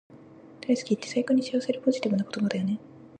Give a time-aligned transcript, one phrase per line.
[0.61, 2.79] 大好きって最高に幸せでポジティブな言葉だよね